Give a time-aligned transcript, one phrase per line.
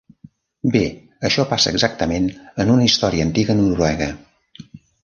[0.75, 0.81] Bé,
[1.29, 2.27] això passa exactament
[2.65, 4.15] en una història antiga noruega.